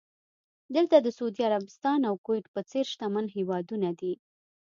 [0.75, 4.13] دلته د سعودي عربستان او کوېټ په څېر شتمن هېوادونه دي.